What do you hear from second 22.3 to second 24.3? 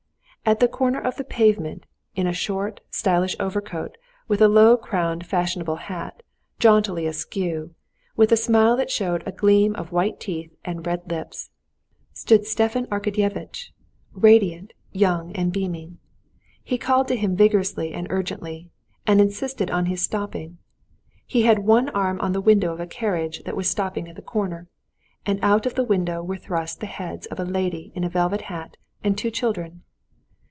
the window of a carriage that was stopping at the